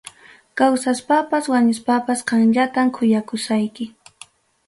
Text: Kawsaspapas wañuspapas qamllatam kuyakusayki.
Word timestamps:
Kawsaspapas 0.59 1.45
wañuspapas 1.53 2.19
qamllatam 2.27 2.87
kuyakusayki. 2.95 3.85